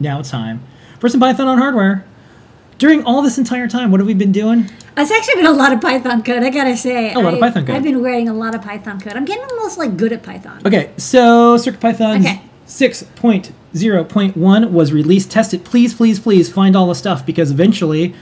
now 0.00 0.20
it's 0.20 0.30
time 0.30 0.60
for 1.00 1.08
some 1.08 1.20
Python 1.20 1.46
on 1.48 1.58
hardware. 1.58 2.04
During 2.78 3.04
all 3.04 3.22
this 3.22 3.38
entire 3.38 3.68
time, 3.68 3.90
what 3.92 4.00
have 4.00 4.06
we 4.06 4.14
been 4.14 4.32
doing? 4.32 4.68
It's 4.96 5.10
actually 5.10 5.34
been 5.36 5.46
a 5.46 5.52
lot 5.52 5.72
of 5.72 5.80
Python 5.80 6.22
code. 6.22 6.42
I 6.42 6.50
gotta 6.50 6.76
say, 6.76 7.12
A 7.12 7.18
lot 7.18 7.34
of 7.34 7.42
I- 7.42 7.48
Python 7.48 7.66
code. 7.66 7.76
I've 7.76 7.82
been 7.84 8.02
writing 8.02 8.28
a 8.28 8.34
lot 8.34 8.54
of 8.54 8.62
Python 8.62 9.00
code. 9.00 9.14
I'm 9.14 9.24
getting 9.24 9.44
almost 9.44 9.78
like 9.78 9.96
good 9.96 10.12
at 10.12 10.22
Python. 10.22 10.60
Okay, 10.66 10.90
so 10.96 11.56
CircuitPython 11.56 12.20
Okay. 12.20 12.42
6.0.1 12.66 14.70
was 14.70 14.92
released. 14.92 15.30
Test 15.30 15.54
it. 15.54 15.64
Please, 15.64 15.94
please, 15.94 16.18
please 16.20 16.50
find 16.52 16.76
all 16.76 16.86
the 16.88 16.94
stuff 16.94 17.24
because 17.26 17.50
eventually 17.50 18.14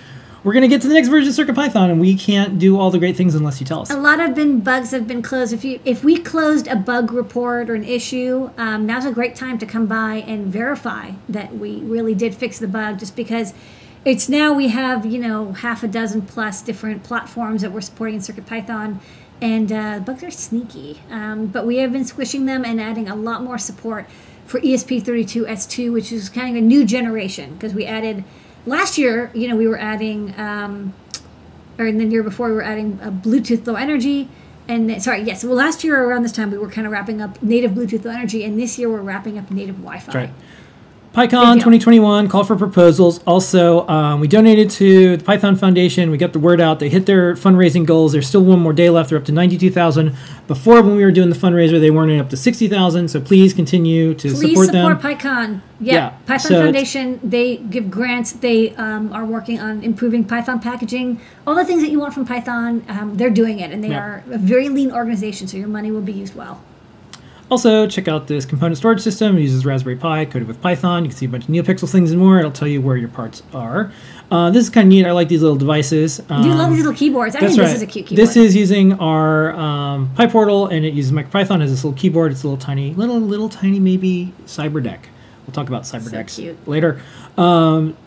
we're 0.45 0.52
going 0.52 0.62
to 0.62 0.68
get 0.68 0.82
to 0.82 0.88
the 0.88 0.95
next 0.95 1.09
version 1.09 1.29
of 1.29 1.36
CircuitPython 1.36 1.90
and 1.90 2.00
we 2.00 2.16
can't 2.16 2.59
do 2.59 2.79
all 2.79 2.91
the 2.91 2.98
great 2.98 3.16
things 3.16 3.34
unless 3.34 3.61
you 3.61 3.66
tell 3.66 3.80
us. 3.80 3.91
A 3.91 3.96
lot 3.96 4.18
of 4.20 4.34
been 4.34 4.61
bugs 4.61 4.91
have 4.91 5.06
been 5.06 5.22
closed. 5.22 5.52
If 5.52 5.64
you 5.64 5.80
if 5.84 6.02
we 6.02 6.18
closed 6.18 6.66
a 6.66 6.77
bug 6.77 7.12
report 7.12 7.70
or 7.70 7.74
an 7.74 7.84
issue, 7.84 8.50
um, 8.59 8.86
now's 8.86 9.05
a 9.05 9.12
great 9.12 9.36
time 9.36 9.59
to 9.59 9.66
come 9.66 9.86
by 9.86 10.16
and 10.27 10.47
verify 10.47 11.12
that 11.28 11.55
we 11.55 11.77
really 11.80 12.14
did 12.14 12.34
fix 12.34 12.59
the 12.59 12.69
bug. 12.69 12.98
Just 12.98 13.14
because 13.14 13.55
it's 14.05 14.28
now 14.28 14.52
we 14.52 14.69
have 14.69 15.06
you 15.06 15.20
know 15.20 15.52
half 15.52 15.83
a 15.84 15.88
dozen 15.88 16.23
plus 16.23 16.62
different 16.62 17.05
platforms 17.05 17.62
that 17.62 17.70
we're 17.70 17.80
supporting 17.80 18.16
in 18.16 18.20
CircuitPython, 18.20 18.98
and 19.41 19.70
uh, 19.70 20.00
bugs 20.00 20.24
are 20.24 20.30
sneaky. 20.30 21.00
Um, 21.11 21.47
but 21.47 21.66
we 21.66 21.77
have 21.77 21.92
been 21.92 22.05
squishing 22.05 22.47
them 22.47 22.64
and 22.64 22.80
adding 22.80 23.09
a 23.09 23.14
lot 23.14 23.45
more 23.45 23.59
support 23.59 24.06
for 24.45 24.59
E 24.59 24.74
ESP32S2, 24.74 25.92
which 25.92 26.11
is 26.11 26.28
kind 26.28 26.56
of 26.56 26.62
a 26.62 26.66
new 26.66 26.84
generation 26.84 27.55
because 27.55 27.74
we 27.74 27.86
added 27.86 28.24
last 28.66 28.98
year. 28.98 29.30
You 29.34 29.48
know 29.48 29.57
we 29.57 29.66
were 29.69 29.79
adding. 29.79 30.39
Um, 30.39 30.95
or 31.79 31.87
in 31.87 31.98
the 31.98 32.05
year 32.05 32.23
before 32.23 32.48
we 32.48 32.55
were 32.55 32.62
adding 32.62 32.98
a 33.03 33.11
Bluetooth 33.11 33.66
Low 33.66 33.75
Energy. 33.75 34.29
And 34.69 35.03
sorry, 35.03 35.23
yes. 35.23 35.43
Well, 35.43 35.55
last 35.57 35.83
year 35.83 36.03
around 36.05 36.23
this 36.23 36.33
time 36.33 36.51
we 36.51 36.59
were 36.59 36.70
kind 36.70 36.87
of 36.87 36.93
wrapping 36.93 37.20
up 37.20 37.43
native 37.43 37.73
Bluetooth 37.73 38.05
Low 38.05 38.12
Energy, 38.12 38.45
and 38.45 38.61
this 38.61 38.79
year 38.79 38.89
we're 38.89 39.01
wrapping 39.01 39.39
up 39.39 39.51
native 39.51 39.77
Wi-Fi. 39.77 40.12
Right. 40.12 40.30
PyCon 41.12 41.56
2021, 41.56 42.27
call 42.30 42.42
for 42.42 42.56
proposals. 42.56 43.22
Also, 43.24 43.86
um, 43.86 44.18
we 44.18 44.27
donated 44.27 44.70
to 44.70 45.18
the 45.18 45.22
Python 45.22 45.56
Foundation. 45.56 46.10
We 46.10 46.16
got 46.16 46.32
the 46.32 46.38
word 46.38 46.58
out. 46.58 46.80
They 46.80 46.88
hit 46.88 47.05
their 47.05 47.34
fundraising 47.34 47.84
goals. 47.84 48.12
There's 48.12 48.27
still 48.27 48.42
one 48.42 48.60
more 48.60 48.72
day 48.72 48.88
left. 48.88 49.10
They're 49.10 49.18
up 49.18 49.27
to 49.27 49.33
92,000. 49.33 50.16
Before, 50.48 50.80
when 50.80 50.96
we 50.96 51.05
were 51.05 51.12
doing 51.12 51.28
the 51.28 51.36
fundraiser, 51.36 51.78
they 51.78 51.90
weren't 51.90 52.18
up 52.18 52.30
to 52.30 52.36
60,000. 52.38 53.08
So 53.08 53.20
please 53.20 53.52
continue 53.52 54.14
to 54.14 54.30
support 54.30 54.40
them. 54.40 54.48
Please 54.48 54.64
support, 54.64 55.00
support, 55.02 55.02
them. 55.02 55.18
PyCon. 55.18 55.60
Yeah, 55.80 55.94
Yeah, 55.94 56.08
Python 56.24 56.48
so 56.50 56.62
Foundation. 56.62 57.20
They 57.22 57.58
give 57.58 57.90
grants. 57.90 58.33
They 58.33 58.74
um, 58.77 59.12
are 59.12 59.27
working 59.27 59.60
on 59.60 59.83
improving 59.83 60.24
Python 60.24 60.60
packaging. 60.60 61.20
All 61.46 61.55
the 61.55 61.66
things 61.66 61.83
that 61.83 61.90
you 61.90 62.00
want 62.00 62.14
from 62.14 62.24
Python, 62.24 62.86
um, 62.88 63.18
they're 63.18 63.28
doing 63.28 63.60
it, 63.60 63.70
and 63.70 63.84
they 63.84 63.88
Yeah. 63.88 64.00
are 64.02 64.24
a 64.30 64.38
very 64.38 64.70
lean 64.70 64.90
organization. 64.90 65.46
So 65.46 65.58
your 65.58 65.68
money 65.68 65.90
will 65.90 66.00
be 66.00 66.12
used 66.12 66.34
well. 66.34 66.62
Also, 67.53 67.86
check 67.86 68.08
out 68.08 68.28
this 68.28 68.47
component 68.47 68.78
storage 68.78 69.03
system. 69.03 69.36
It 69.36 69.42
uses 69.42 69.67
Raspberry 69.67 69.97
Pi, 69.97 70.25
coded 70.25 70.48
with 70.48 70.58
Python. 70.62 71.05
You 71.05 71.11
can 71.11 71.19
see 71.19 71.27
a 71.27 71.28
bunch 71.28 71.45
of 71.45 71.50
NeoPixel 71.50 71.92
things 71.92 72.11
and 72.11 72.19
more. 72.19 72.39
It'll 72.39 72.50
tell 72.50 72.67
you 72.67 72.81
where 72.81 72.97
your 72.97 73.11
parts 73.11 73.42
are. 73.53 73.92
Uh, 74.31 74.50
this 74.50 74.64
is 74.64 74.70
kind 74.70 74.86
of 74.86 74.89
neat. 74.89 75.05
I 75.05 75.12
like 75.12 75.28
these 75.28 75.42
little 75.42 75.58
devices. 75.58 76.17
Do 76.17 76.25
you 76.34 76.55
love 76.55 76.61
Um, 76.61 76.70
these 76.70 76.78
little 76.78 76.95
keyboards? 76.98 77.36
I 77.36 77.41
think 77.41 77.58
right. 77.58 77.67
this 77.67 77.75
is 77.75 77.83
a 77.83 77.86
cute 77.86 78.06
keyboard. 78.06 78.27
This 78.27 78.39
is 78.39 78.56
using 78.56 78.95
our 78.95 79.53
um, 79.53 80.08
PyPortal, 80.17 80.73
and 80.73 80.86
it 80.86 80.95
uses 80.95 81.12
MicroPython 81.12 81.62
as 81.62 81.70
this 81.70 81.84
little 81.84 81.92
keyboard. 81.98 82.33
It's 82.33 82.42
a 82.42 82.47
little 82.48 82.56
tiny, 82.56 82.95
little, 82.95 83.20
little 83.20 83.50
tiny, 83.50 83.78
maybe 83.78 84.33
CyberDeck. 84.47 85.00
We'll 85.47 85.53
talk 85.53 85.69
about 85.69 85.83
CyberDecks 85.83 86.36
cute. 86.36 86.67
later. 86.67 87.03
Um, 87.36 87.98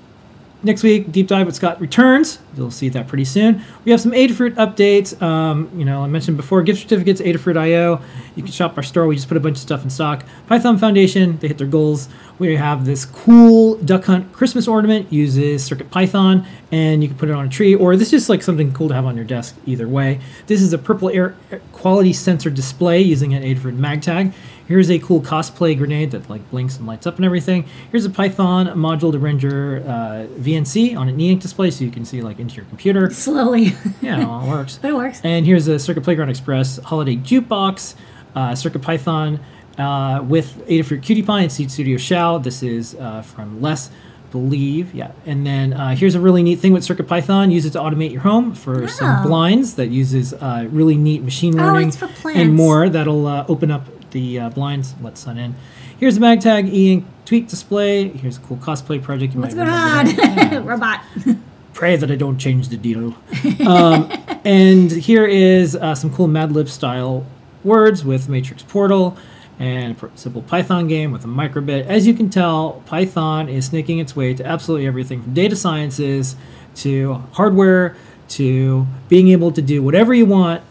next 0.66 0.83
week, 0.83 1.11
deep 1.11 1.27
dive 1.27 1.45
with 1.45 1.55
Scott 1.55 1.80
returns. 1.80 2.39
You'll 2.58 2.71
see 2.71 2.89
that 2.89 3.08
pretty 3.08 3.25
soon. 3.25 3.63
We 3.85 3.91
have 3.91 4.02
some 4.02 4.11
Adafruit 4.11 4.55
updates. 4.55 5.19
Um, 5.22 5.69
you 5.77 5.85
know, 5.85 6.03
I 6.03 6.07
mentioned 6.07 6.38
before, 6.38 6.61
gift 6.63 6.81
certificates, 6.81 7.22
Adafruit.io. 7.22 8.02
You 8.35 8.44
can 8.44 8.52
shop 8.52 8.75
our 8.75 8.83
store. 8.83 9.07
We 9.07 9.16
just 9.16 9.27
put 9.27 9.38
a 9.38 9.39
bunch 9.39 9.57
of 9.57 9.61
stuff 9.61 9.83
in 9.83 9.89
stock. 9.89 10.25
Python 10.47 10.77
Foundation, 10.77 11.38
they 11.38 11.47
hit 11.47 11.57
their 11.57 11.67
goals. 11.67 12.09
We 12.39 12.55
have 12.55 12.85
this 12.85 13.05
cool 13.05 13.75
Duck 13.75 14.05
Hunt 14.05 14.33
Christmas 14.33 14.67
ornament, 14.67 15.13
uses 15.13 15.63
Circuit 15.63 15.89
Python, 15.89 16.45
and 16.72 17.01
you 17.01 17.07
can 17.07 17.18
put 17.18 17.29
it 17.29 17.34
on 17.34 17.45
a 17.45 17.50
tree, 17.50 17.75
or 17.75 17.95
this 17.95 18.07
is 18.07 18.22
just 18.22 18.29
like 18.29 18.41
something 18.41 18.73
cool 18.73 18.89
to 18.89 18.94
have 18.94 19.06
on 19.06 19.16
your 19.16 19.25
desk 19.25 19.56
either 19.66 19.88
way. 19.88 20.19
This 20.47 20.62
is 20.62 20.73
a 20.73 20.78
purple 20.78 21.09
air 21.09 21.35
quality 21.72 22.12
sensor 22.12 22.50
display 22.50 23.01
using 23.01 23.34
an 23.34 23.44
Adafruit 23.44 23.78
MagTag. 23.78 24.34
Here's 24.68 24.89
a 24.89 24.97
cool 24.97 25.22
cosplay 25.22 25.78
grenade 25.78 26.12
that 26.12 26.29
like 26.29 26.50
blinks 26.50 26.78
and 26.78 26.88
lights 26.88 27.06
up 27.06 27.18
and 27.18 27.25
everything. 27.25 27.66
Here's 27.91 28.06
a 28.06 28.09
Python 28.09 28.68
module 28.69 29.12
to 29.12 29.19
render 29.19 29.84
uh, 29.88 30.25
VNC 30.63 30.97
on 30.97 31.07
an 31.09 31.19
e-ink 31.19 31.41
display 31.41 31.71
so 31.71 31.83
you 31.83 31.91
can 31.91 32.05
see 32.05 32.21
like 32.21 32.39
into 32.39 32.55
your 32.55 32.66
computer. 32.66 33.09
slowly, 33.11 33.73
Yeah, 34.01 34.21
it 34.21 34.25
all 34.25 34.47
works. 34.47 34.77
but 34.81 34.89
it 34.91 34.95
works. 34.95 35.21
And 35.23 35.45
here's 35.45 35.67
a 35.67 35.79
Circuit 35.79 36.03
Playground 36.03 36.29
Express 36.29 36.77
holiday 36.77 37.16
jukebox, 37.16 37.95
uh, 38.35 38.55
Circuit 38.55 38.81
Python 38.81 39.39
uh, 39.77 40.23
with 40.27 40.65
Adafruit 40.67 41.01
QT 41.01 41.25
Py 41.25 41.44
and 41.44 41.51
Seeed 41.51 41.71
Studio 41.71 41.97
XIAO. 41.97 42.41
This 42.44 42.63
is 42.63 42.95
uh, 42.95 43.21
from 43.21 43.61
Les, 43.61 43.89
believe. 44.31 44.94
Yeah. 44.94 45.11
And 45.25 45.45
then 45.45 45.73
uh, 45.73 45.95
here's 45.95 46.15
a 46.15 46.19
really 46.19 46.44
neat 46.44 46.59
thing 46.59 46.73
with 46.73 46.83
Circuit 46.83 47.07
Python. 47.07 47.51
Use 47.51 47.65
it 47.65 47.71
to 47.71 47.79
automate 47.79 48.11
your 48.11 48.21
home 48.21 48.53
for 48.55 48.88
some 48.88 49.19
Oh. 49.23 49.27
blinds 49.27 49.75
that 49.75 49.88
uses 49.88 50.33
uh, 50.33 50.67
really 50.71 50.95
neat 50.97 51.23
machine 51.23 51.59
Oh, 51.59 51.63
learning 51.65 51.91
for 51.91 52.09
and 52.31 52.53
more. 52.53 52.89
That'll 52.89 53.27
uh, 53.27 53.45
open 53.47 53.71
up 53.71 53.88
the 54.11 54.39
uh, 54.39 54.49
blinds, 54.49 54.95
let 55.01 55.17
sun 55.17 55.38
in. 55.38 55.55
Here's 55.97 56.16
the 56.16 56.22
MagTag 56.22 56.67
e-ink 56.72 57.06
tweak 57.25 57.47
display. 57.47 58.09
Here's 58.09 58.38
a 58.38 58.41
cool 58.41 58.57
cosplay 58.57 59.01
project. 59.01 59.33
You 59.33 59.41
What's 59.41 59.56
might 59.56 60.07
going 60.07 60.53
on, 60.53 60.66
robot? 60.66 61.01
Pray 61.73 61.95
that 61.95 62.11
I 62.11 62.16
don't 62.16 62.38
change 62.38 62.69
the 62.69 62.78
deal. 62.78 63.16
um, 63.67 64.11
and 64.44 64.91
here 64.91 65.25
is 65.25 65.75
uh, 65.75 65.95
some 65.95 66.13
cool 66.13 66.28
Mad 66.28 66.51
Lib 66.51 66.69
style 66.69 67.25
words 67.63 68.03
with 68.03 68.29
Matrix 68.29 68.63
Portal 68.63 69.17
and 69.57 70.01
a 70.01 70.09
simple 70.16 70.41
Python 70.41 70.88
game 70.88 71.11
with 71.11 71.23
a 71.23 71.28
microbit. 71.28 71.85
As 71.85 72.06
you 72.06 72.13
can 72.13 72.29
tell, 72.29 72.83
Python 72.85 73.47
is 73.47 73.66
snaking 73.66 74.00
its 74.00 74.16
way 74.16 74.33
to 74.33 74.45
absolutely 74.45 74.85
everything 74.88 75.23
from 75.23 75.33
data 75.33 75.56
sciences 75.56 76.35
to 76.75 77.13
hardware 77.31 77.95
to 78.27 78.85
being 79.07 79.29
able 79.29 79.51
to 79.53 79.62
do 79.62 79.81
whatever 79.81 80.13
you 80.13 80.25
want 80.25 80.62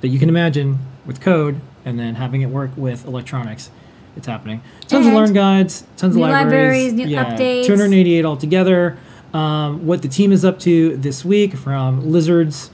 that 0.00 0.08
you 0.08 0.18
can 0.18 0.28
imagine 0.28 0.78
with 1.06 1.20
code 1.20 1.60
and 1.84 1.98
then 1.98 2.16
having 2.16 2.42
it 2.42 2.48
work 2.48 2.70
with 2.76 3.04
electronics. 3.06 3.70
It's 4.16 4.26
happening. 4.26 4.62
Tons 4.88 5.06
of 5.06 5.12
learn 5.14 5.32
guides, 5.32 5.84
tons 5.96 6.14
of 6.14 6.20
libraries, 6.22 6.92
libraries, 6.92 6.92
new 6.92 7.16
updates. 7.16 7.66
288 7.66 8.24
altogether. 8.24 8.98
Um, 9.32 9.86
what 9.86 10.02
the 10.02 10.08
team 10.08 10.32
is 10.32 10.44
up 10.44 10.58
to 10.60 10.96
this 10.98 11.24
week 11.24 11.54
from 11.54 12.10
lizards 12.12 12.70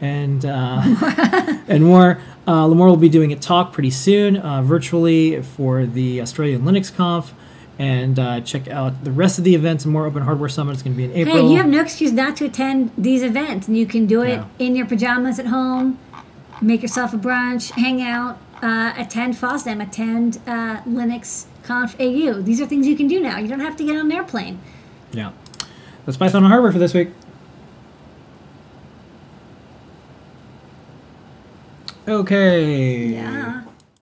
and 0.00 0.44
uh, 0.44 0.80
and 1.68 1.84
more. 1.84 2.20
Uh, 2.46 2.64
Limor 2.66 2.86
will 2.88 2.96
be 2.96 3.10
doing 3.10 3.30
a 3.30 3.36
talk 3.36 3.74
pretty 3.74 3.90
soon, 3.90 4.38
uh, 4.38 4.62
virtually 4.62 5.42
for 5.42 5.84
the 5.84 6.22
Australian 6.22 6.62
Linux 6.62 6.94
Conf, 6.94 7.34
and 7.78 8.18
uh, 8.18 8.40
check 8.40 8.68
out 8.68 9.04
the 9.04 9.12
rest 9.12 9.36
of 9.36 9.44
the 9.44 9.54
events 9.54 9.84
and 9.84 9.92
more 9.92 10.06
Open 10.06 10.22
Hardware 10.22 10.48
Summit. 10.48 10.72
It's 10.72 10.82
going 10.82 10.94
to 10.94 10.96
be 10.96 11.04
in 11.04 11.12
April. 11.12 11.36
Hey, 11.36 11.46
you 11.52 11.58
have 11.58 11.68
no 11.68 11.82
excuse 11.82 12.10
not 12.10 12.36
to 12.38 12.46
attend 12.46 12.90
these 12.96 13.22
events, 13.22 13.68
and 13.68 13.76
you 13.76 13.84
can 13.84 14.06
do 14.06 14.22
it 14.22 14.28
Yeah. 14.36 14.44
in 14.58 14.74
your 14.76 14.86
pajamas 14.86 15.38
at 15.38 15.46
home. 15.48 15.98
Make 16.62 16.80
yourself 16.80 17.12
a 17.12 17.18
brunch, 17.18 17.70
hang 17.72 18.00
out, 18.00 18.38
uh, 18.62 18.92
attend 18.96 19.34
FOSDEM, 19.34 19.82
attend 19.82 20.38
uh, 20.46 20.80
Linux 20.82 21.46
Conf 21.62 21.94
AU. 22.00 22.42
These 22.42 22.60
are 22.60 22.66
things 22.66 22.86
you 22.86 22.96
can 22.96 23.08
do 23.08 23.20
now. 23.20 23.38
You 23.38 23.48
don't 23.48 23.60
have 23.60 23.76
to 23.76 23.84
get 23.84 23.96
on 23.96 24.06
an 24.06 24.12
airplane. 24.12 24.60
Yeah. 25.12 25.32
That's 26.04 26.16
Python 26.16 26.44
on 26.44 26.50
hardware 26.50 26.72
for 26.72 26.78
this 26.78 26.94
week. 26.94 27.10
Okay. 32.06 33.08
Yeah. 33.08 33.64